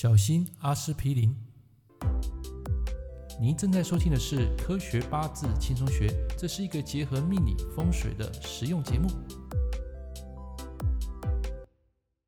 [0.00, 1.34] 小心阿司匹林。
[3.40, 9.08] 您正在收听的是《科学八字轻松学》，这是一个结合命理风水的实用节目。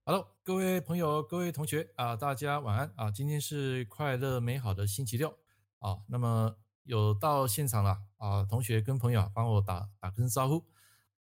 [0.04, 3.08] Hello，各位朋友、各位同学啊，大家晚安啊！
[3.08, 5.38] 今天是快乐美好的星期六
[5.78, 5.98] 啊。
[6.08, 10.64] 那么有到现场了啊，同学跟朋友帮我打打声招呼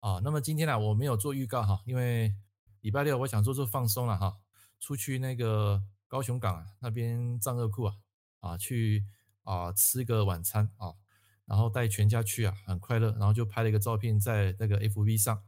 [0.00, 0.20] 啊。
[0.24, 2.34] 那么今天呢，我没有做预告哈，因为
[2.80, 4.38] 礼拜六我想做做放松了哈，
[4.80, 5.84] 出去那个。
[6.10, 7.94] 高雄港啊，那边栈貳库啊，
[8.40, 9.04] 啊去
[9.44, 10.92] 啊吃个晚餐啊，
[11.44, 15.40] 然后带全家去啊，很快乐，然后就拍了一个照片在那个 FB 上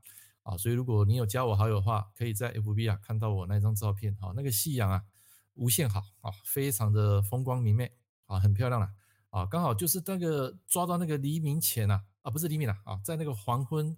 [0.45, 5.03] 啊，所以如果你有加我好友的话，可以在 FB 啊看到我那张照片啊，那个夕阳啊
[5.55, 7.91] 无限好啊，非常的风光明媚
[8.27, 8.89] 啊，很漂亮了
[9.31, 13.97] 啊，刚好就是那个抓到那个黎明前啊，啊不是黎明了啊，在那个黄昏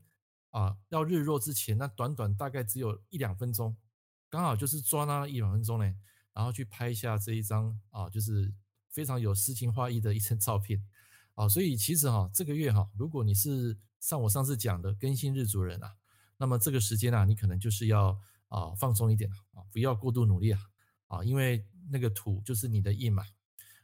[0.48, 3.76] 啊要日落之前，那短短大概只有一两分钟，
[4.30, 5.94] 刚好就是抓那一两分钟呢。
[6.34, 8.52] 然后去拍一下这一张啊，就是
[8.90, 10.84] 非常有诗情画意的一张 照片。
[11.34, 15.96] 啊，所以其实哈，这个月哈，如果你是像我上次讲的更新日主人啊，
[16.36, 18.16] 那么这个时间啊，你可能就是要
[18.48, 20.60] 啊放松一点啊，不要过度努力啊
[21.08, 23.24] 啊，因为那个土就是你的印嘛。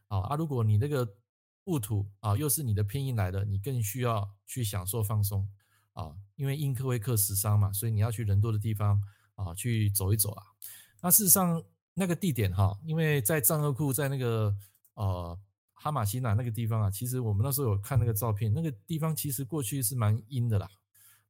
[0.07, 1.17] 啊啊，如果你那个
[1.65, 5.49] 戊土啊又是你的偏印来的，你更需要去享受放松。
[5.93, 9.03] 啊，因为印克会克食伤嘛，所以你要去人多的地方
[9.35, 10.43] 啊去走一走啊，
[11.03, 11.65] 那事实上。
[11.95, 14.57] 那个地点哈，因为在栈貳库，在那个
[14.95, 15.39] 呃
[15.75, 20.69] 哈玛星啊那个地方啊，其实我们那时候有看那个照片，那个地方其实过去是蛮阴的啦，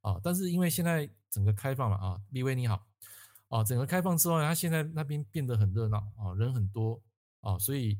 [0.01, 2.85] 啊，但是因为现在整个开放了啊，立威你好，
[3.49, 7.01] 啊，整个开放之后呢，它现在那边变得很热闹啊，人很多
[7.41, 7.97] 啊，所以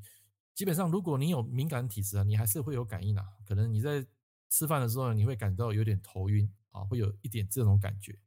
[0.54, 4.06] 基本上如果你有敏感体质啊，你还是会有感应啊，可能你在
[4.50, 8.18] 吃饭的时候你会感到有点头晕啊，会有一点这种感觉，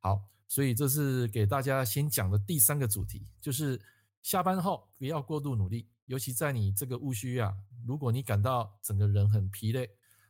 [0.00, 0.28] 好。
[0.48, 3.78] 所以这是给大家先讲的第三个主题，就是
[4.22, 7.54] 下班后不要过度努力，尤其在你这个戊戌啊，
[7.86, 9.88] 如果你感到整个人很疲累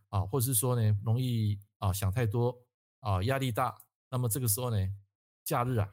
[0.08, 2.60] 啊，或者是说呢容易啊想太多
[2.98, 3.78] 啊压力大，
[4.10, 4.76] 那么这个时候呢，
[5.44, 5.88] 假日啊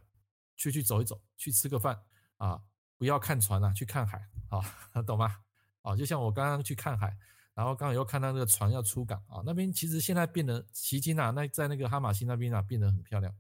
[0.58, 2.02] 出去走一走，去吃个饭
[2.38, 2.60] 啊，
[2.98, 4.60] 不要看船啊，去看海啊，
[5.06, 5.38] 懂吗？
[5.84, 7.16] 啊，就像我刚刚去看海，
[7.54, 13.32] 然后刚好又看到那个船要出港啊，那边其实现在变得旗津啊，那在那个哈玛星那边啊变得很漂亮。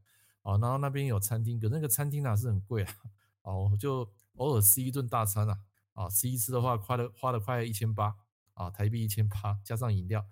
[0.46, 2.94] 啊，然后那边有餐厅，可那个餐厅啊是很贵啊，
[3.42, 5.60] 哦，就偶尔吃一顿大餐啊，
[5.94, 8.16] 啊，吃一次的话花了花了快一千八
[8.54, 10.24] 啊，台币一千八，加上饮料，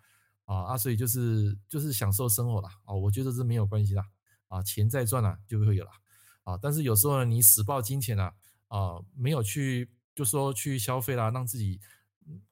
[0.46, 4.08] 啊啊，所以就是就是享受生活啦，啊，我觉得是没有关系啦，
[4.50, 5.92] 啊，钱再赚啊就会有了，
[6.44, 8.36] 啊，但是有时候呢，你死抱金钱啊，
[8.68, 11.82] 啊，没有去就说去消费啦，让自己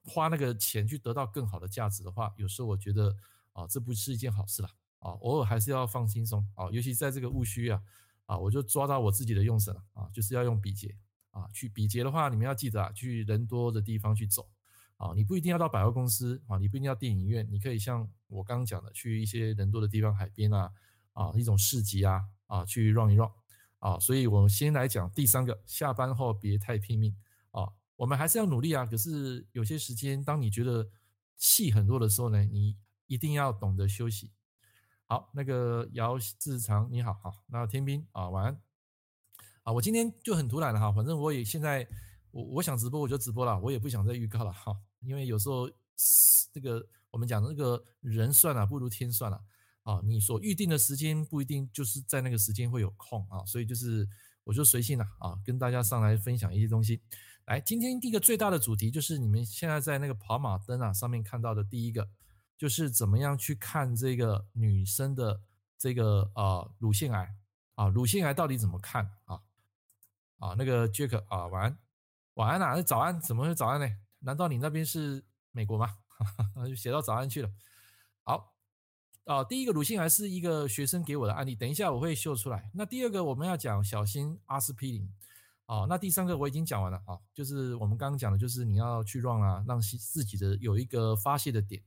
[0.03, 3.15] 花那个钱去得到更好的价值的话，有时候我觉得
[3.53, 4.71] 啊，这不是一件好事啦。
[5.01, 7.81] 啊，偶尔还是要放轻松啊，尤其在这个戊戌啊，
[8.27, 10.95] 啊，我就抓到我自己的用神了啊，就是要用比劫
[11.31, 14.47] 啊，去比劫的话，你们要记得啊，去人多的地方去走
[14.97, 20.71] 啊，你不一定要到百货公司啊，你不一定要电影院，你可以像我刚刚讲的，去一些人多的地方，海边啊，
[21.13, 23.29] 啊，一种市集啊，啊，去 run 一 run
[23.79, 27.15] 啊，所以我们先来讲第三个，下班后别太拼命
[27.49, 30.87] 啊，我们还是要努力啊，可是有些时间，当你觉得
[31.37, 34.29] 气很弱的时候呢，你一定要懂得休息。
[35.11, 38.61] 好，那个姚志长你好，好，那天兵啊，晚安
[39.63, 41.85] 啊，我今天就很突然了哈，反正我也现在
[42.31, 45.69] 我我想直播我就直播了，我也不想再预告了哈，因为有时候
[46.53, 49.43] 这个我们讲的那个人算了不如天算了
[49.83, 54.07] 啊，你所预定的时间不一定就是在那个时间会有空啊，所以就是
[54.45, 57.01] 我就随性了啊，跟大家上来分享一些东西。
[57.47, 62.07] 来，今天第一个最大的主题就是你们现在在那个跑马灯啊上面看到的第一个。
[62.61, 65.41] 就是怎么样去看这个女生的
[65.79, 67.35] 这个呃乳腺癌
[67.73, 69.41] 啊，乳腺癌到底怎么看啊？
[70.37, 71.79] 啊，那个 Jack 啊，晚安，
[72.35, 73.89] 晚安啊，那早安，怎么会早安呢？
[74.19, 75.97] 难道你那边是美国吗？
[76.69, 77.49] 就写到早安去了。
[78.21, 78.53] 好，
[79.25, 82.69] 啊，第一个乳腺癌是一个学生给我的案例，等一下我会秀出来。
[82.75, 85.11] 那第二个我们要讲小心阿司匹林
[85.65, 91.81] 啊，那第三个我已经讲完了啊，就是我们刚刚讲的，就是你要去 run 啊，让自己的有一个发泄的点。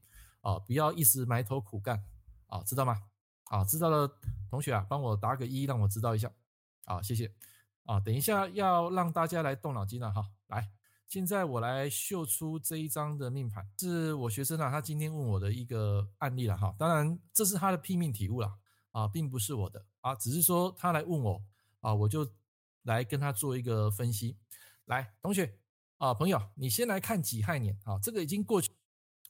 [0.45, 2.03] 啊，不要一直埋头苦干，
[2.45, 3.01] 啊，知道吗？
[3.45, 4.15] 啊，知道的
[4.47, 6.31] 同学啊，帮我打个一，让我知道一下。
[6.83, 7.33] 啊，谢谢。
[7.85, 10.29] 啊，等一下要让大家来动脑筋了哈。
[10.47, 10.69] 来，
[11.07, 16.75] 现在我来秀出这一张的命盘，是我学生啊，他今天问我的一个案例了哈。
[16.77, 18.55] 当然，这是他的拼命体悟了，
[18.91, 21.41] 啊，并不是我的啊，只是说他来问我，
[21.81, 22.31] 啊，我就
[22.83, 24.37] 来跟他做一个分析。
[24.85, 25.57] 来，同学
[25.97, 28.71] 啊，朋友，你先来看己亥年啊，这个已经过去。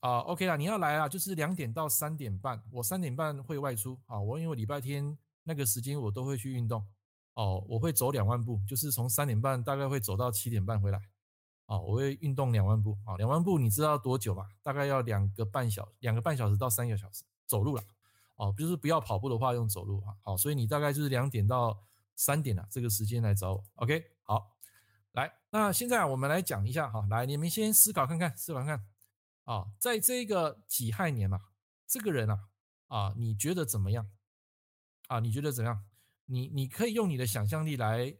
[0.05, 6.85] 啊，OK 啦，你要来啊，就是两点到三点半，我三点半会外出啊，我因为礼拜天那个时间我都会去运动，
[7.33, 11.01] 哦，我会走两万步，就是从三点半大概会走到七点半回来，
[11.65, 14.47] 哦，我会运动两万步啊，两万步你知道多久吗？
[14.61, 17.83] 大概要两个半小两个半小时到三个小时走路了，
[18.35, 21.81] 哦，就是不要跑步的话用走路啊，好，所以你大概就是两点到
[22.15, 24.51] 三点啊，这个时间来找我，OK，好，
[25.13, 28.85] 来，那现在我们来讲一下哈，来，你们先思考看看，思考看，
[29.45, 31.39] 啊，在这个己亥年啊，
[31.87, 32.49] 这个人啊，
[32.87, 34.11] 啊，你觉得怎么样？
[35.07, 35.85] 啊，你觉得怎样？
[36.25, 38.17] 你你可以用你的想象力来。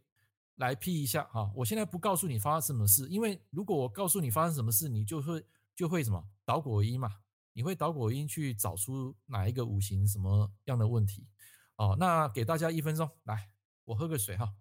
[0.57, 5.45] 来 P 一下啊，我现在不告诉你发生什么事，因为如果我告诉你发生什么事，你就会
[5.75, 7.13] 就会什么导果为因嘛，
[7.51, 11.27] 你会导果为因去找出哪一个五行什么样的问题。
[11.75, 13.51] 哦，那给大家一分钟，来，
[13.83, 14.56] 我喝个水哈，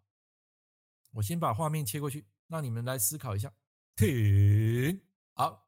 [1.12, 3.54] 我先把画面切过去，让你们来思考一下。
[3.94, 5.00] 停，
[5.34, 5.63] 好，来，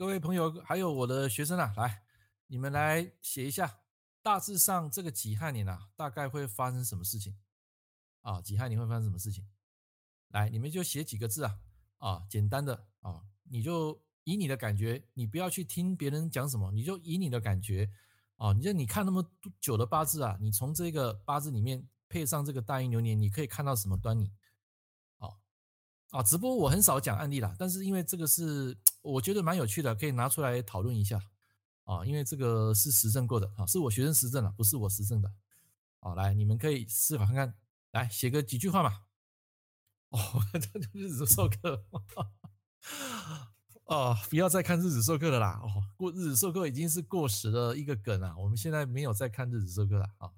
[0.00, 2.04] 各位朋友，还有我的学生啊，来，
[2.46, 3.80] 你们来写一下，
[4.22, 7.36] 大致上这个己亥年啊，大概会发生什么事情？
[8.22, 9.46] 啊，己亥年会发生什么事情？
[10.28, 11.58] 来，你们就写几个字啊，
[11.98, 17.92] 啊，简单的啊，你就以你的感觉，你不要去听别人讲什么，你就以你的感觉
[18.36, 19.30] 啊，你就你看那么
[19.60, 24.32] 久的八字啊，你从这个八字里面配上这个大运流年，你可以看到什么端倪？
[25.18, 25.28] 啊
[26.08, 31.20] 啊，直播我很少讲案例啦，但是因为这个是我觉得蛮有趣的，可以拿出来讨论一下
[31.84, 35.32] 啊，因为这个是实证过的啊，是我学生实证的，不是我实证的。
[36.00, 37.54] 好，来，你们可以思考看看。
[37.92, 39.02] 来写个几句话嘛？
[40.10, 40.18] 哦，
[40.54, 41.84] 这就日子授课
[43.86, 45.60] 哦，不要再看日子授课了啦！
[45.60, 50.30] 哦，过日子授课已经是过时的一个梗了，我们现在没有再看日子授课了啊！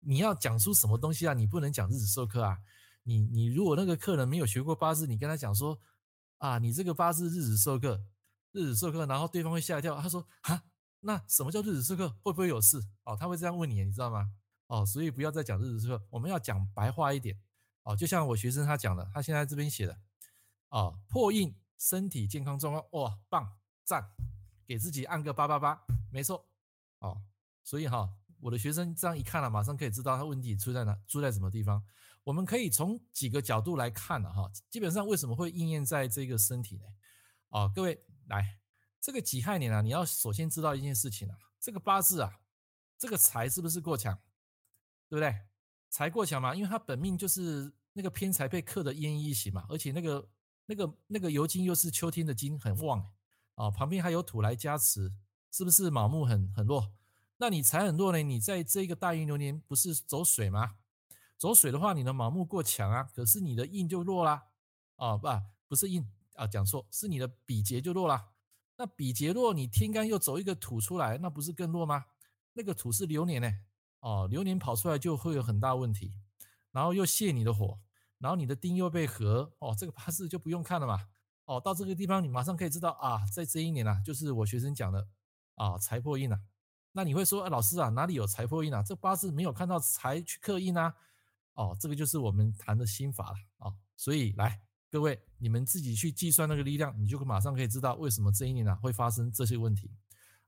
[0.00, 1.34] 你要讲出什么东西啊？
[1.34, 2.58] 你不能讲日子授课啊！
[3.02, 5.78] 你你如果那个客人没有学过八字，你跟他讲说
[6.40, 8.02] 啊，你这个八字日子授课，
[8.52, 10.64] 日子授课，然后对方会吓一跳，他说啊，
[11.00, 12.08] 那什么叫日子授课？
[12.22, 12.82] 会不会有事？
[13.04, 14.32] 哦，他会这样问你，你知道吗？
[14.66, 17.38] 哦，所以不要再讲日子授课，我们要讲白话一点。
[17.82, 19.98] 哦，就像我学生他讲的，他现在这边写的，
[20.70, 24.10] 哦，破印身体健康状况，哇，棒，赞，
[24.66, 26.46] 给自己按个八八八，没错。
[27.00, 27.22] 哦，
[27.62, 31.82] 所以哈，我的学生这样一看了，马上可以知道他问题出在哪，出在什么地方。
[32.24, 36.84] 我们可以从几个角度来看了哈，基本上为什么会应验在这个身体呢？
[37.48, 38.58] 哦，各位来，
[39.00, 42.40] 这个己亥年啊，你要首先知道一件事情啊，这个八字啊，
[42.98, 44.14] 这个财是不是过强？
[45.08, 45.34] 对不对？
[45.88, 50.28] 财过强嘛，因为它本命就是那个偏财被克的奄奄一息嘛，而且那个
[50.66, 53.10] 那个那个酉金又是秋天的金，很旺
[53.54, 55.12] 啊，旁边还有土来加持，
[55.50, 56.92] 是不是卯木很很弱？
[57.42, 58.22] 那你财很弱呢？
[58.22, 60.76] 你在这个大运流年不是走水吗？
[61.38, 64.48] 走水的话，你的卯木过强啊，可是你的印就弱啦。
[64.96, 65.26] 啊，不，
[65.68, 68.32] 不是印啊，讲错，是你的比劫就弱啦。
[68.76, 72.04] 那比劫弱，你天干又走一个土出来，那不是更弱吗？
[72.52, 73.50] 那个土是流年呢。
[74.00, 76.12] 哦，流年跑出来就会有很大问题，
[76.72, 77.80] 然后又泄你的火，
[78.18, 81.08] 然后你的丁又被合，哦，这个八字就不用看了嘛。
[81.46, 85.08] 哦，到这个地方你马上可以知道啊，在这一年啊，就是我学生讲的
[85.54, 86.38] 啊，财破印啊。
[86.92, 88.82] 那你会说，哎，老师啊，哪里有财破印啊？
[88.82, 90.94] 这八字没有看到财去克印啊。
[91.54, 93.72] 哦，这个就是我们谈的心法了啊。
[93.96, 94.60] 所以来，
[94.90, 99.90] 各位你们自己去计算那个力量，你就马上可以知道为什么这一年啊会发生这些问题。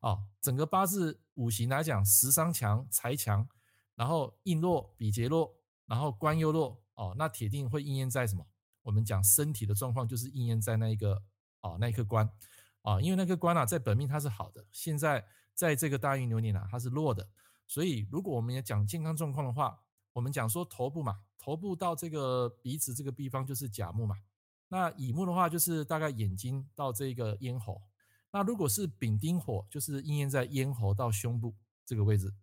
[0.01, 3.47] 哦，整个八字五行来讲，食伤强，财强，
[3.95, 5.55] 然后印弱，比劫弱，
[5.87, 8.45] 然后官又弱，哦，那铁定会应验在什么？
[8.83, 11.23] 我们讲身体的状况，就是应验在那一个
[11.61, 12.29] 哦，那一个官，
[12.83, 17.29] 啊，因为那个官啊，在本命它是好的，现在在这个大运流年啊，它是弱的，
[17.67, 19.79] 所以如果我们也讲健康状况的话，
[20.13, 24.17] 我们讲说头部嘛，头部到这个鼻子这个地方就是甲木嘛，
[24.69, 27.83] 那乙木的话就是大概眼睛到这个咽喉。
[28.31, 31.55] 那如果是丙丁火，就是应验在咽喉到胸部
[31.85, 32.35] 这个位置，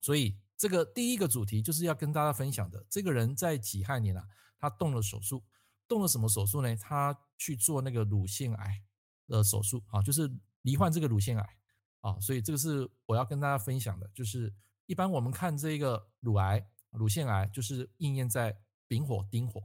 [0.00, 2.84] 所以这个第一个主题就是要跟大家分享的。
[2.90, 4.26] 这个人在己亥年啊，
[4.58, 5.44] 他动了手术，
[5.86, 6.76] 动了什么手术呢？
[6.76, 8.82] 他去做那个乳腺癌
[9.28, 10.28] 的手术啊，就是
[10.62, 11.56] 罹患这个乳腺癌
[12.04, 14.06] 啊，所以这个是我要跟大家分享的。
[14.12, 14.52] 就是
[14.84, 18.54] 一般我们看这个乳癌、乳腺癌，就是应验在
[18.86, 19.62] 丙火、丁火。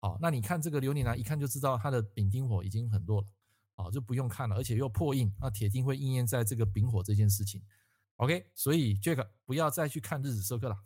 [0.00, 3.28] 好，那你看这个流年啊，一看就知道他的丙丁火已经很弱了。
[3.74, 7.60] 啊，就不用看了，而且又破印，那铁定会应验在这个丙火这件事情。
[8.16, 10.76] OK，所以 Jack 不要再去看日子授课了。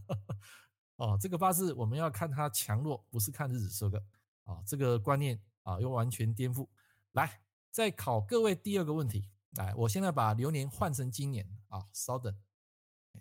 [0.96, 4.04] 哦，这个八字我们要看它强弱，不是看日子授课。
[4.42, 6.66] 啊，这个观念啊又完全颠覆。
[7.12, 9.30] 来，再考各位第二个问题。
[9.56, 12.34] 来，我现在把流年换成今年啊，稍等，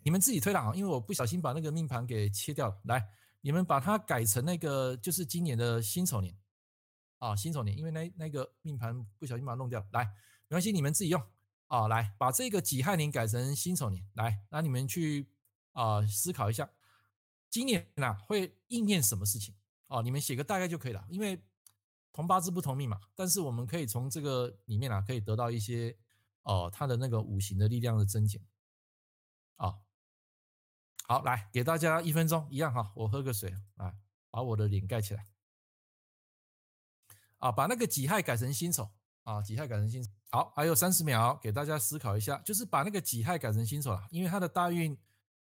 [0.04, 2.82] 你们自己推导啊，因为我不小心把那个命盘给切掉了。
[2.86, 3.10] 来，
[3.42, 6.38] 你们把它改成那个就是今年的辛丑年。
[7.18, 10.06] 啊，辛丑年，因为那那个命盘不小心把它弄掉了，来，
[10.48, 11.22] 没关系，你们自己用
[11.68, 15.28] 啊，来把这个己亥年改成辛丑年，来，那你们去
[15.74, 16.70] 啊思考一下，
[17.50, 19.54] 今年呐会应验什么事情？
[19.88, 21.44] 啊，你们写个大概就可以了，因为
[22.14, 25.94] 同八字不同命嘛，但是我们可以从这个里面啊，可以得到一些
[26.44, 28.42] 哦，他的那个五行的力量的增减
[29.56, 29.80] 啊。
[31.08, 33.96] 好，来给大家一分钟，一样哈，我喝个水啊，
[34.30, 35.28] 把我的脸盖起来
[37.40, 38.90] 啊，把那个己亥改成辛丑
[39.24, 40.08] 啊，己亥改成辛。
[40.32, 44.96] 好，还有三十秒，给大家思考一下，就是把那个己亥改成辛丑了，因为他的大运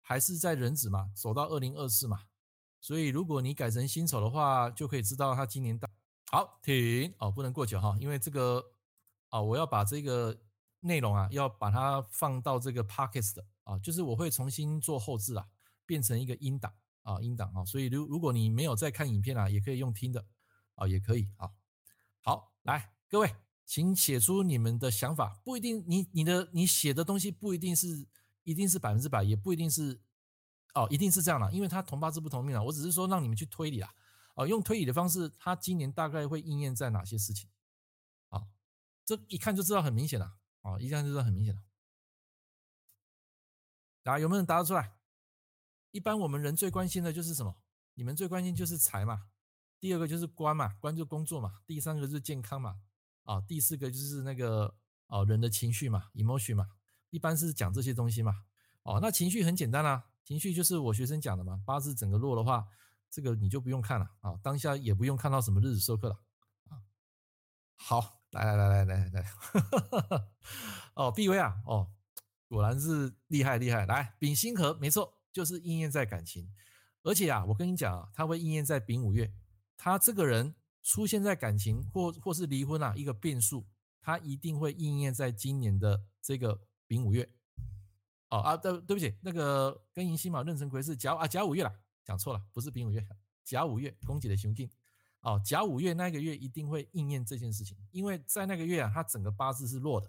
[0.03, 2.27] 还是在壬子嘛，走到二零二四嘛，
[2.81, 5.89] 所以如果你改成辛丑的话，就可以知道他今年大。
[6.31, 8.63] 好，停哦，不能过久哈，因为这个
[9.31, 10.39] 啊，我要把这个
[10.85, 15.49] 内容啊，要把它放到这个 Podcast 的啊，就是我会重新做后置啊。
[15.87, 16.73] 变成一个音档
[17.03, 20.25] 啊，音档啊，所以如如果你没有在看影片啊，也可以用听的
[20.76, 21.50] 啊，也可以啊。
[22.23, 23.37] 好，来各位，
[23.67, 28.07] 请写出你们的想法，不一定你你的你写的东西不一定是
[28.45, 30.00] 一定是百分之百，也不一定是
[30.73, 32.62] 哦，一定是这样的，因为它同八字不同命啊。
[32.62, 33.95] 我只是说让你们去推理啊，
[34.37, 37.50] 啊，用推理的方式，它今年大概会应验在哪些事情？
[38.31, 38.47] 啊，
[39.05, 41.62] 这一看就知道很明显了，哦一看就是很明显了。
[44.04, 44.97] 啊，有没有人答得出来？
[45.92, 47.56] 一般我们人最关心的就是什么？
[47.94, 49.28] 你们最关心就是财嘛，
[49.78, 52.80] 第二个就是官嘛，官就工作嘛，第三个就是健康嘛，
[53.23, 56.68] 啊，第四个就是那个哦人的情绪嘛，emotion 嘛，
[57.11, 58.44] 一般是讲这些东西嘛，
[58.83, 62.66] 哦，那情绪很简单啦，情绪就是我学生讲的嘛，八字整个弱的话，
[63.09, 66.18] 这个你就不用看了啊，当下也不用看到什么日子授课了
[66.68, 66.83] 啊。
[67.76, 69.25] 好，来来来来来来，
[70.95, 71.91] 哦，毕威啊，哦，
[72.49, 75.14] 果然是厉害厉害，来丙辛合，没错。
[75.35, 76.49] 就是应验在感情，
[77.03, 79.35] 而且啊，我跟你讲啊，他会应验在丙午月，
[79.76, 83.67] 他这个人出现在感情或或是离婚啊一个变数，
[84.00, 87.29] 他一定会应验在今年的这个丙午月。
[88.31, 91.75] 哦啊，对对不起，那个庚寅辛卯壬辰癸巳甲啊甲午月啦，
[92.05, 93.05] 讲错了，不是丙午月，
[93.43, 94.71] 甲午月，恭喜的兄弟。
[95.25, 100.09] 哦，甲午月那个月一定会应验这件事情，因为在那个月啊，他整个八字是弱的，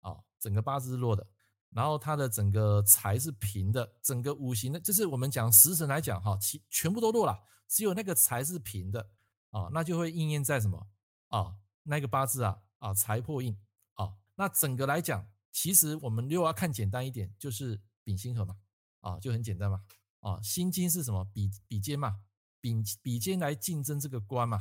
[0.00, 1.26] 哦，整个八字是弱的。
[1.70, 7.38] 然后它的整个财是平的，整个五行的，就是我们讲食神来讲哈，其全部都弱了，
[7.68, 9.10] 只有那个财是平的
[9.50, 10.88] 啊，那就会应验在什么
[11.26, 11.56] 啊？
[11.82, 13.54] 那个八字啊啊财破印
[13.92, 18.56] 啊，那整个来讲，其实我们又要看简单一点，就是丙辛合嘛
[19.00, 19.82] 啊，就很简单嘛
[20.20, 21.22] 啊，辛金是什么？
[21.34, 22.18] 比比肩嘛，
[22.60, 24.58] 丙比肩来竞争这个官嘛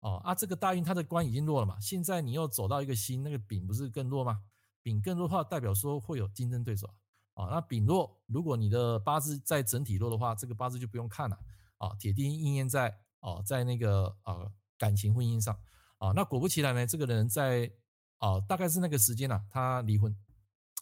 [0.00, 4.42] 哦啊，这个大运它的官已经弱了嘛，现在你又走到一个辛，那个丙不是更弱吗？
[4.82, 6.88] 丙更弱的话，代表说会有竞争对手
[7.34, 7.46] 啊。
[7.50, 11.36] 那丙弱，如果你的八字在整体弱的话，这个八字就不用看了
[11.78, 15.58] 啊，铁定应验在哦，在那个呃感情婚姻上
[15.98, 16.12] 啊。
[16.12, 17.70] 那果不其然呢，这个人在
[18.18, 20.16] 啊，大概是那个时间啊，他离婚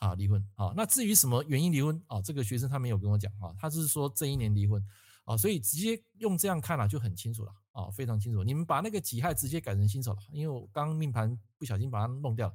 [0.01, 0.75] 啊，离婚啊。
[0.77, 4.85] 那至于什么原因离婚啊，这个学生他没有跟我讲啊，他是说这一年离婚
[5.27, 8.43] 啊，所以直接用这样看了就很清楚了啊，非常清楚。
[8.45, 12.55] 你们把那个己亥直接改成辛丑了，因为我刚命盘不小心把它弄掉了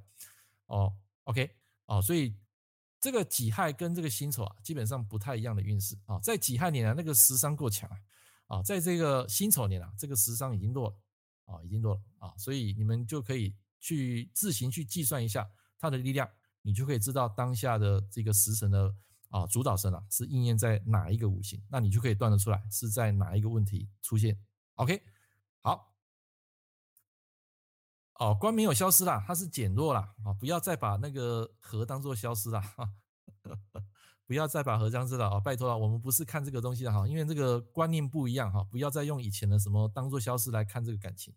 [0.68, 0.94] 哦。
[1.26, 1.54] OK，
[1.86, 2.34] 啊，所以
[3.00, 6.18] 这个己亥跟这个辛丑啊，基本上不太一样的运势啊。
[6.20, 7.90] 在己亥年啊，那个食伤过强
[8.48, 10.96] 啊，啊，在这个辛丑年啊，这个食伤已经弱了
[11.46, 15.46] 啊，已经弱了啊，所以你们就可以去自行去计算一下
[15.78, 16.30] 它的力量，
[16.62, 18.96] 你就可以知道当下的这个食神的
[19.32, 24.38] 啊主导神啊是应验在哪一个五行，那你就可以断得出来是在哪一个问题出现。
[24.76, 25.02] OK，
[25.62, 25.90] 好。
[28.16, 30.14] 哦，官没有消失啦，它是减弱啦。
[30.24, 30.32] 啊！
[30.34, 32.94] 不要再把那个和当做消失啦，哈，
[34.28, 35.40] 不要再把合僵尸了啊！
[35.40, 41.34] 拜托了，我们不是看这个东西的哈，因为这个观念不一样哈，不要再用以前的什么当做消失来看这个感情，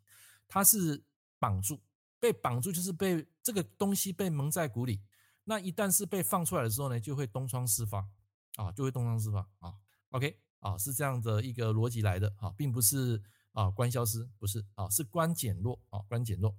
[0.46, 1.02] 它是
[1.38, 1.80] 绑住，
[2.20, 5.00] 被绑住就是被这个东西被蒙在鼓里，
[5.44, 8.08] 那一旦是被放出来的时候呢，就会东窗事发
[8.56, 9.74] 啊，就会东窗事发啊。
[10.10, 13.22] OK 啊，是这样的一个逻辑来的啊，并不是
[13.52, 16.56] 啊官消失，不是啊，是官减弱啊，官减弱。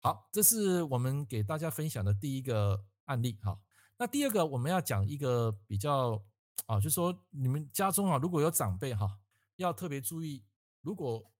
[0.00, 3.60] 好，这是我们给大家分享的第一个案例哈。
[3.98, 6.24] 那第二个我们要讲一个比较
[6.66, 9.20] 啊，就是说你们家中啊如果有长辈哈，
[9.56, 10.42] 要特别注意，
[10.80, 11.30] 如果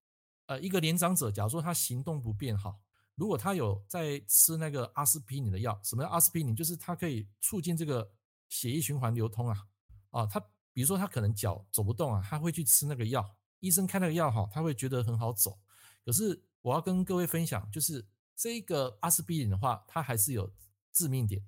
[0.47, 2.79] 呃一个年长者，假如说他行动不便哈，
[3.21, 6.57] 如果他有在吃那个阿司匹林的药，什么叫阿司匹林？
[6.57, 8.11] 就是它可以促进这个
[8.49, 9.69] 血液循环流通啊
[10.09, 10.41] 啊，他
[10.73, 15.61] 比如说他可能脚走不动啊，他会去吃那个药，医生开那个药哈，他会觉得很好走。
[16.05, 18.09] 可是我要跟各位分享就是。
[18.43, 20.50] 这个阿司匹林的话，它还是有
[20.95, 21.45] 致命点，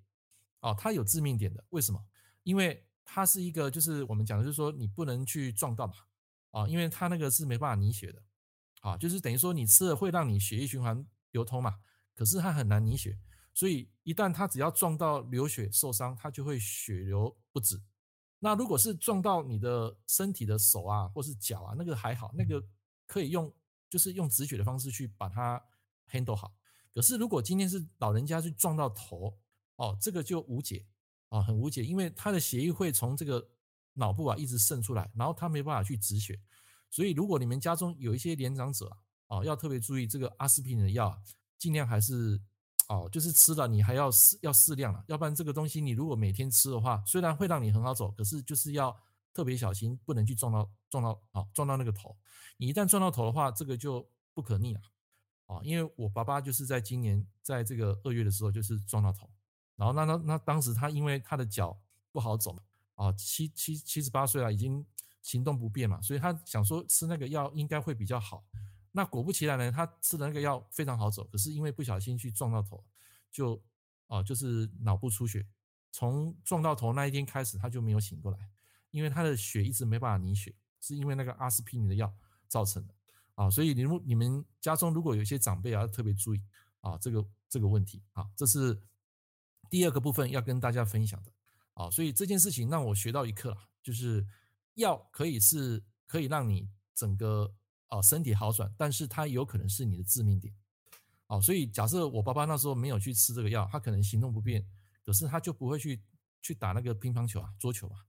[0.60, 1.64] 哦，它有致命点的。
[1.70, 2.04] 为什么？
[2.42, 5.94] 因为它是一个，就是我们讲的，就是说你不能去撞到嘛，
[6.50, 8.22] 啊，因为它那个是没办法凝血的，
[8.82, 11.80] 啊，就是等于说你吃了会让你血液循环流通嘛，
[12.14, 13.18] 可是它很难凝血，
[13.52, 17.82] 所以一旦它只要撞到流血受伤，它就会血流不止。
[18.38, 22.64] 那如果是撞到你的身体的手啊，或是脚啊，那个还好，那个
[23.06, 23.52] 可以用，
[23.90, 25.62] 就是用止血的方式去把它。
[26.10, 26.54] handle 好。
[26.92, 29.38] 可是如果今天是老人家去撞到头，
[29.76, 30.84] 哦，这个就无解
[31.30, 33.48] 啊，很无解，因为他的血液会从这个
[33.94, 36.38] 脑部啊一直渗出来，然后他没办法去止血。
[36.90, 38.98] 所以如果你们家中有一些年长者啊，
[39.32, 41.18] 哦，要特别注意这个阿司匹林的药，
[41.56, 42.38] 尽量还是
[42.88, 48.94] 哦，就是吃了你还要适要适量了，要不然这个东西你如果每天吃的话，虽然会让你很好走，可是就是要
[49.32, 52.14] 特别小心，不能去撞到撞到啊撞到那个头。
[52.58, 54.80] 你一旦撞到头的话，这个就不可逆了。
[55.46, 59.30] 啊，因为我爸爸就是在今年在这个二月的时候就是撞到头，
[59.76, 62.54] 然后那那那当时他因为他的脚不好走，
[62.96, 64.84] 啊七七七十八岁了，已经
[65.22, 68.44] 行动不便嘛，所以他想说吃那个药应该会比较好。
[68.92, 72.84] 那果不其然呢，他吃的那个药非常好走，可是因为不小心去撞到头，
[73.30, 73.60] 就
[74.06, 75.46] 啊就是脑部出血，
[75.90, 78.50] 从撞到头那一天开始他就没有醒过来，
[78.90, 82.14] 因为他的血一直没办法凝血，是因为那个阿司匹林的药
[82.48, 82.94] 造成的。
[83.34, 86.42] 啊，所以你们你们家中如果有一些长辈啊，要特别注意
[86.80, 88.78] 啊，这个这个问题啊，这是
[89.70, 91.32] 第二个部分要跟大家分享的
[91.72, 91.90] 啊。
[91.90, 94.26] 所以这件事情让我学到一课，就是
[94.74, 97.54] 药可以是可以让你整个
[97.92, 100.52] 啊身体好转，但是它有可能是你的致命点。
[101.26, 104.66] 哦，所以假设我爸爸那时候没有去吃这个药，他可能行动不便，
[105.04, 106.00] 可是他就不会去
[106.40, 108.04] 去打那个乒乓球啊、桌球啊。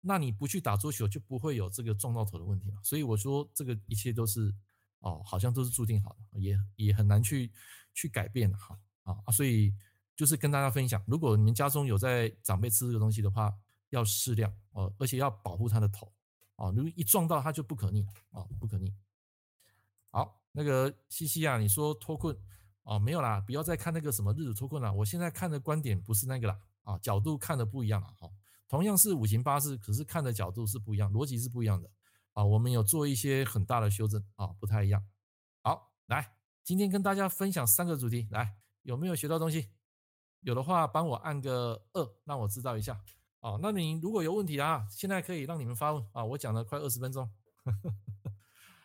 [0.00, 2.76] 那你不去打桌球，就不会有这个撞到头的问题了。
[2.82, 4.54] 所以我说，这个一切都是
[5.00, 7.50] 哦，好像都是注定好的，也也很难去
[7.94, 9.32] 去改变的哈啊。
[9.32, 9.74] 所以
[10.16, 13.54] 就是跟大家分享，如果你们家中有在长辈吃这个东西的话，
[13.90, 16.10] 要适量哦，而且要保护他的头
[16.56, 16.70] 啊。
[16.70, 18.92] 如果一撞到他就不可逆了啊，不可逆。
[20.12, 22.36] 好，那个西西啊，你说脱困
[22.84, 24.92] 哦，没有啦，不要再看那个什么日子脱困了。
[24.92, 28.30] 我现在看的观点不是那个啦啊，角度看的不一样了哈。
[28.68, 31.90] 同样是五行八字，可是看的角度是不一样，逻辑是不一样的
[32.34, 32.44] 啊。
[32.44, 35.04] 我们有做一些很大的修正啊，不太一样。
[35.62, 39.70] 好，来，今天跟大家分享三个主题，来，有没有学到东西？
[40.40, 43.00] 有的话帮我按个二，让我知道一下。
[43.40, 46.24] 哦，那你如果有问题啊，现在可以让你们发问啊。
[46.24, 47.30] 我讲了快二十分钟，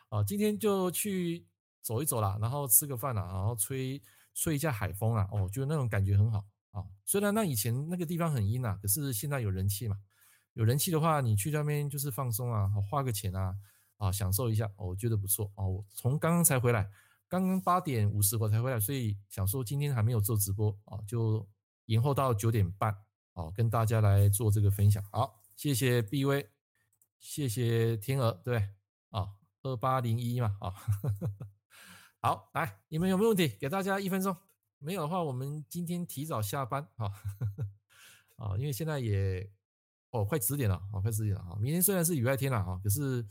[0.09, 1.45] 啊，今天就去
[1.81, 4.01] 走一走啦，然后吃个饭啦，然后吹
[4.33, 6.45] 吹一下海风啊，哦，觉得那种感觉很好。
[6.71, 9.97] 啊，虽然那以前那个地方很阴啊，可是现在有人气嘛，
[10.53, 13.55] 有人气的话，你去那边就是放松啊，花个钱啊，
[13.97, 15.67] 啊，享受一下，我觉得不错哦。
[15.67, 16.89] 我从刚刚才回来，
[17.27, 21.47] 刚刚八点五十我才回来，所以想说今天还没有做直播啊，就
[21.85, 22.95] 延后到九点半，
[23.33, 25.03] 啊，跟大家来做这个分享。
[25.11, 26.47] 好，谢谢 B V，
[27.19, 28.69] 谢谢天鹅，对，
[29.67, 30.73] 二八零一嘛，啊，
[32.21, 33.47] 好，来，你们有没有问题？
[33.59, 34.35] 给大家一分钟。
[34.79, 37.11] 没有的话，我们今天提早下班啊，
[38.37, 39.51] 啊，因为现在也
[40.11, 41.57] 哦快十点了，哦快十点了啊。
[41.59, 43.25] 明天虽然是礼拜天了哈，可是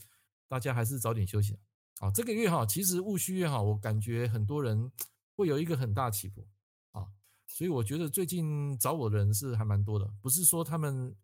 [0.49, 1.57] 大家还是早点休息
[2.01, 2.11] 啊。
[2.11, 4.90] 这个月哈，其实戊戌月哈，我感觉很多人
[5.37, 6.44] 会有一个很大起伏
[6.90, 7.07] 啊，
[7.46, 11.14] 所以我觉得最近找我的人是还蛮多的，不是说他们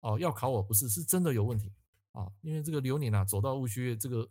[0.00, 1.72] 哦要考我，不是，是真的有问题
[2.12, 2.30] 啊。
[2.42, 4.28] 因为这个流年啊，走到戊戌月这个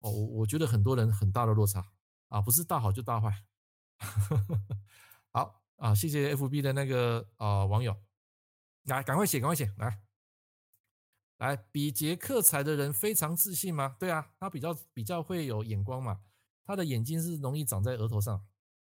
[0.00, 1.84] 哦，我我觉得很多人很大的落差
[2.28, 3.44] 啊，不是大好就大坏。
[5.32, 7.96] 好啊，谢谢 FB 的那个啊网友，
[8.84, 10.00] 来赶快写，赶快写，来
[11.38, 13.96] 来，比劫克财的人非常自信吗？
[13.98, 16.20] 对啊，他比较比较会有眼光嘛，
[16.64, 18.42] 他的眼睛是容易长在额头上，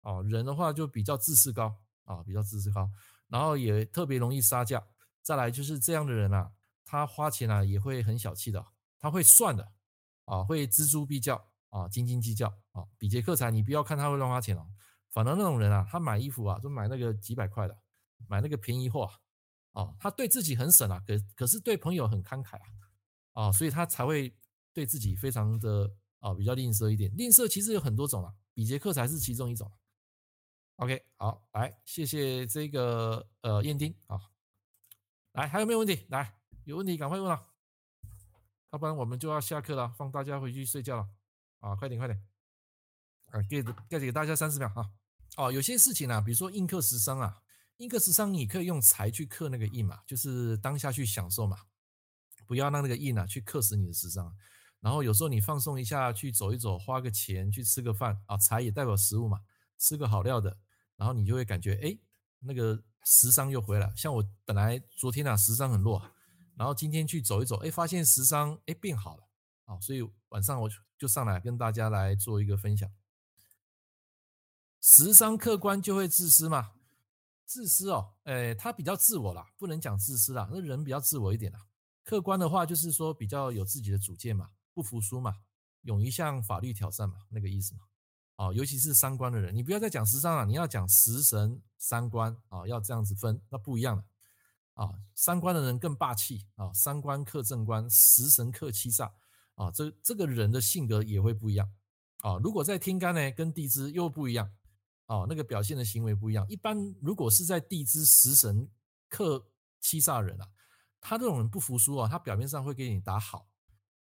[0.03, 2.89] 哦，人的话就比较自视高啊，比较自视高，
[3.27, 4.87] 然后也特别容易杀价，
[5.23, 6.53] 再来就是这样的人啊，
[6.85, 8.65] 他花钱啊也会很小气的，
[9.01, 9.73] 他会算的
[10.29, 14.67] 啊，会锱铢必较啊，斤斤计较啊，比劫克财，你不要看他会乱花钱哦。
[15.11, 17.77] 反正那种人啊，他买衣服啊，就买那个几百块的，
[18.29, 19.05] 买那个便宜货
[19.73, 24.37] 啊，啊，他对自己很省啊，可可是对朋友很慷慨啊，啊，所以他才会
[24.73, 27.11] 对自己非常的啊比较吝啬一点。
[27.17, 29.73] 吝啬其实有很多种啊，比劫克财是其中一种。
[30.77, 34.21] OK，好，来，谢谢这个呃燕丁啊，
[35.33, 36.07] 来，还有没有问题？
[36.11, 37.48] 来，有问题赶快问啊，
[38.71, 41.09] 要不然我们就要下课了，放大家回去睡觉了
[41.61, 42.23] 啊，快点快点，
[43.27, 44.91] 啊，给给给大家三十秒啊。
[45.37, 47.41] 哦，有些事情啊，比如说印克食伤啊，
[47.79, 51.59] 印克食伤，你可以用财去克那个印嘛，就是当下去享受嘛，
[52.47, 54.35] 不要让那个印啊去克死你的食伤。
[54.81, 59.41] 然后有时候你放松一下，去走一走，花个钱去吃个饭啊，财也代表食物嘛，
[59.79, 60.57] 吃个好料的，
[60.97, 61.99] 然后你就会感觉哎，
[62.41, 63.93] 那个食伤又回来。
[63.97, 66.01] 像我本来昨天啊食伤很弱，
[66.59, 69.29] 然后今天去走一走，哎，发现食伤哎变好了
[69.67, 70.69] 啊，所以晚上我
[70.99, 72.91] 就上来跟大家来做一个分享。
[74.81, 76.73] 食伤客观就会自私嘛？
[77.45, 81.67] 自私哦，哎，他比较自我啦，不能讲自私啦，那人比较自我一点啦。
[82.03, 85.37] 客观的话就是说比较有自己的主见嘛，不服输嘛，
[85.83, 87.83] 勇于向法律挑战嘛，那个意思嘛。
[88.35, 94.05] 啊，尤其是三观的人，你不要再讲食伤了，你要讲食神三观啊，要这样子分，那不一样了
[94.79, 94.95] 啊。
[95.15, 99.11] 三观的人更霸气啊，三观克正官，食神克七煞
[99.57, 101.69] 啊，这这个人的性格也会不一样
[102.21, 102.39] 啊。
[102.39, 104.49] 如果在天干呢，跟地支又不一样
[105.07, 106.47] 啊，那个表现的行为不一样。
[106.49, 108.71] 一般如果是在地支食神
[109.09, 109.45] 克
[109.81, 110.49] 七煞人啊，
[111.01, 113.49] 他这种人不服输啊，他表面上会给你打好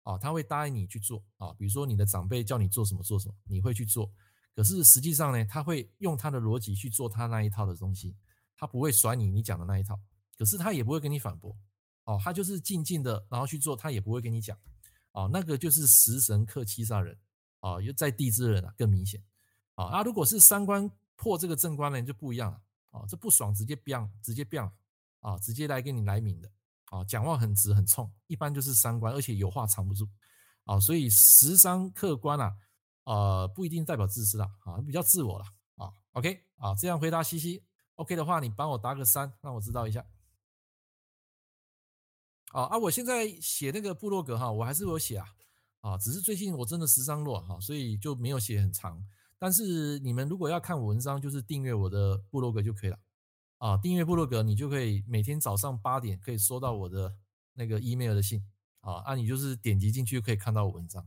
[0.04, 4.08] 啊，他会答应你去做啊，比如说你的长辈叫你做什么做什么，你会去做。
[4.54, 8.16] 可是实际上呢，他会用他的逻辑去做他那一套的东西，
[8.56, 9.98] 他不会甩你你讲的那一套。
[10.38, 11.54] 可是他也不会跟你反驳，
[12.04, 14.56] 哦，他就是静静的然后去做，他也不会跟你讲，
[15.12, 17.18] 哦，那个就是食神克七杀人，
[17.60, 19.20] 哦，又在地支人啊更明显，
[19.74, 24.62] 啊，那，如果是三观破这个正官人就不一样了，哦，这不爽直接变，直接变，
[25.20, 26.50] 啊，直接来给你来明的，
[26.86, 30.08] 啊，讲话很直很冲，一般就是三观，而且有话藏不住，
[30.64, 32.56] 啊，所以食伤克官啊。
[33.04, 35.46] 呃，不一定代表自私啦，啊，比较自我啦，
[35.76, 40.04] 啊，OK，啊，这样回答西西，OK 的话，你帮我打个三，让我知道一下。
[42.52, 45.26] 啊啊，我现在写那个部落格哈，我还是有写啊，
[45.80, 49.04] 啊，只是最近我真的食伤弱哈，所以就没有写很长。
[49.38, 52.98] 但是你们如果要看我文章，就是订阅我的部落格就可以了。
[53.58, 57.16] 啊，订阅部落格，你就可以每天早上八点可以收到我的
[57.54, 58.44] 那个 email 的信，
[58.80, 61.06] 啊，啊，你就是点击进去可以看到我文章。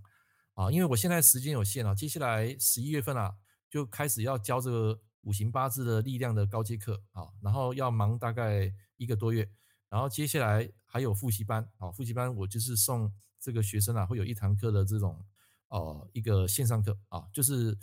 [0.53, 3.33] 啊，因为我现在时间有限啊，接下来十一月份啊，
[3.69, 9.49] 就开始要教这个五行八字的力量的高阶课啊，然后要忙大概一个多月，
[9.91, 15.23] 然后接下来还有复习班啊，复习班我就是送这个学生啊，会有一堂课的这种
[15.67, 17.77] 呃一个线上课啊，就是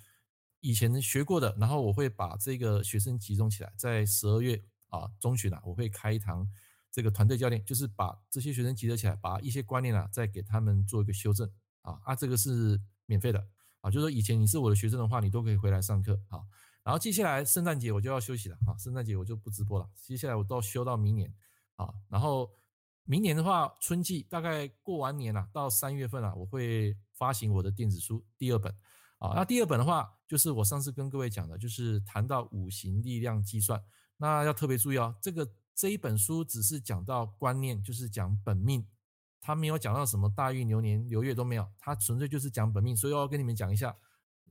[0.61, 6.51] 以前学过的，然后我会把这个学生集中起来，在十二月啊中旬啊，我会开一堂
[6.91, 11.49] 这个团队教练，就是把这些学生集合起来，把一些观念啊再给他们做一个修正。
[11.83, 13.47] 啊啊，这个是免费的
[13.81, 16.41] 啊，就是说以前你是我的学生的话，你都可以回来上课啊。
[16.83, 19.89] 然后接下来圣诞节我就要休息了啊，圣诞节我就不直播了。
[19.95, 21.33] 接下来我都要休到明年
[21.79, 21.95] 啊。
[22.11, 22.51] 然后
[23.05, 28.71] 明年的话，春季大概过完年了，到三月份啊，我会发行我的电子书第二本
[29.19, 29.33] 啊。
[29.35, 33.83] 那第二本的话，就是我上次跟各位讲的，就是谈到五行力量计算。
[34.19, 38.87] 那要特别注意哦，这个这一本书只是讲到观念，就是讲本命。
[39.41, 43.97] 他没有讲到什么大运流年流月都没有，他纯粹就是讲本命，所以我要跟你们讲一下，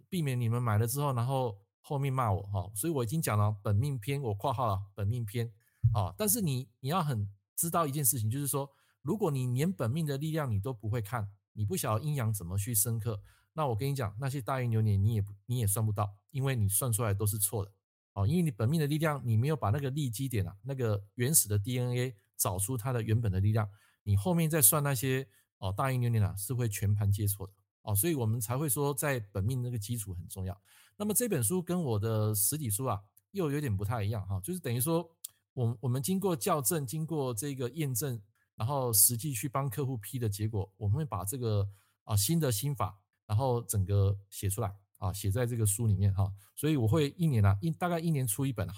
[0.10, 2.72] 避免你们买了之后，然后后面骂我哈。
[2.74, 5.52] 所以我已经讲了本命篇，我括号了本命篇
[5.94, 6.14] 啊。
[6.18, 8.70] 但是你你要很知道一件事情，就是说，
[9.02, 13.22] 如果你连本命的力量你都不会看，你不晓得阴阳怎么去深刻，
[13.54, 17.72] 那我跟你讲，那些大运流年你也你也算不到，因为你算出来都是错的
[18.14, 18.28] 啊。
[18.28, 23.70] 因为你本命的力量，你没有把那个立基点啊，那个原始的 DNA 找出它的原本的力量。
[24.04, 30.62] 你后面再算那些哦，大运流年啊，是会全盘皆错的哦，所以我们才会说在本命那个基础很重要。
[30.96, 35.10] 那么这本书跟我的实体书啊又有点不太一样哈，就是等于说
[35.58, 38.22] 我我们经过校正，经过这个验证，
[38.54, 41.68] 然后实际去帮客户批的结果，我们会把这个
[42.04, 46.32] 啊新的心法，然后整个写出来啊，写在这个书里面哈。
[46.56, 48.76] 所以我会一年啊一大概一年出一本啊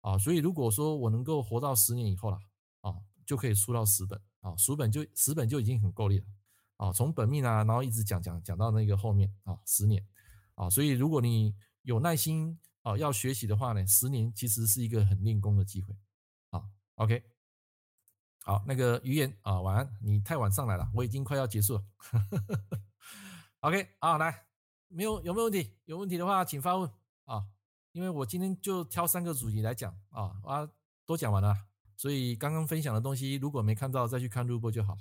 [0.00, 2.38] 啊，所以如果说我能够活到十年以后了
[2.80, 4.18] 啊，就可以出到十本。
[4.40, 6.24] 啊，十本就十本就已经很够力了，
[6.78, 10.04] 啊，从本命啊，然后一直讲讲讲到那个后面啊，十年，
[10.56, 15.94] 啊，所以如果你有耐心啊，要学习的话呢，十年其实是一个很练功的机会，
[17.02, 17.22] ，OK，
[18.44, 21.84] 好，那个于言啊，晚安，你太晚上来了，我已经快要结束了
[23.60, 24.46] ，OK，好，来，
[24.88, 25.76] 没有有没有问题？
[25.86, 26.88] 有问题的话请发问
[27.24, 27.46] 啊，
[27.92, 30.70] 因为我今天就挑三个主题来讲啊，啊，
[31.04, 31.56] 都讲完了。
[31.96, 34.96] 所以刚刚分享的东西，如果没看到，再去看录播就好。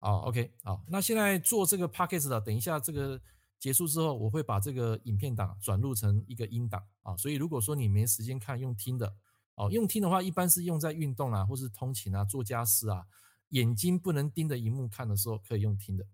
[0.00, 3.20] 啊，OK，好，那现在做这个 Podcast 的，等一下这个
[3.58, 7.16] 结束之后，我会把这个影片档转录成一个音档啊。
[7.16, 9.16] 所以如果说你没时间看，用听的，
[9.56, 13.06] 哦，用听的话，一般是用在运动啊，或是通勤啊，做家事啊，
[13.50, 16.06] 眼睛不能盯着荧幕看的时候，可以用听的。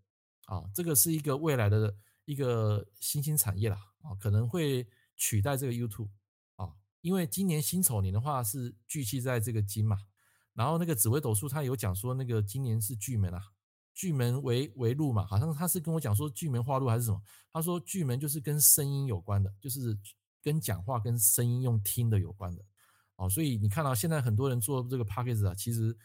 [0.46, 6.10] 啊，这个是一个未来的一个新兴产业啦，啊，可能会取代这个 YouTube
[6.56, 9.98] 啊，因为今年辛丑年的话是聚气在这个金嘛。
[10.52, 13.40] 然后那个紫微斗数，他有讲说，那个今年是巨门啊，
[13.94, 17.22] 巨门为为禄嘛，好像他是跟我讲说巨门化禄还是什么？
[17.52, 19.96] 他说巨门就是跟声音有关的，就是
[20.42, 22.62] 跟讲话跟声音用听的有关的
[23.20, 23.28] 哦。
[23.28, 25.96] 所以你看到现在很多人做这个 Podcast 啊，其实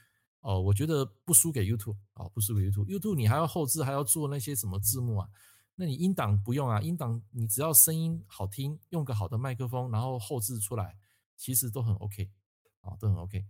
[0.42, 2.86] 哦，我觉得不输给 YouTube 啊，不输给 YouTube。
[2.86, 5.30] YouTube 你还要后置，还要做那些什么字幕啊？
[5.78, 10.98] 那你音档不用啊，音档你只要声音好听，用个好的麦克风，然后后置出来，
[11.36, 12.30] 其实都很 OK
[12.82, 13.46] 啊，都很 OK。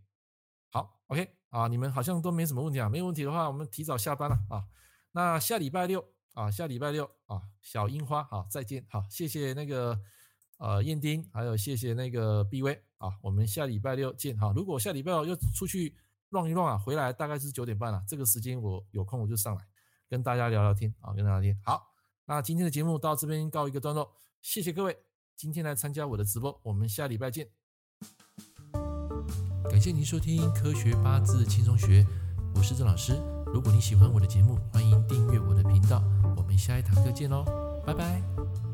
[0.71, 4.65] 好，OK 啊，你们好像都没什么问题啊，没有问题的话，我们提早下班了啊。
[5.11, 10.01] 那下礼拜六啊，下礼拜六啊，小樱花好，再见好，谢谢那个
[10.57, 14.51] 呃燕丁，还有谢谢那个 B V 啊，我们下礼拜六见哈。
[14.55, 15.95] 如果下礼拜六又出去
[16.29, 19.61] 乱一乱啊，回来大概是九点半了，这个时间我有空我就上来
[20.09, 21.57] 跟大家聊聊天啊，跟大家聊天。
[21.63, 21.87] 好，
[22.25, 24.97] 那今天的节目到这边告一个段落，谢谢各位
[25.35, 27.47] 今天来参加我的直播，我们下礼拜见。
[29.69, 32.05] 感谢您收听科学八字轻松学，
[32.55, 33.13] 我是郑老师。
[33.47, 36.03] 如果你喜欢我的节目，欢迎订阅我的频道。
[36.35, 37.43] 我们下一堂课见喽，
[37.85, 38.64] 拜拜。